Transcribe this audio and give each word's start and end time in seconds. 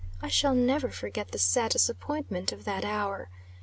I 0.19 0.29
shall 0.29 0.55
never 0.55 0.89
forget 0.89 1.29
the 1.29 1.37
sad 1.37 1.69
disappointment 1.73 2.51
of 2.51 2.65
that 2.65 2.83
hour. 2.83 3.29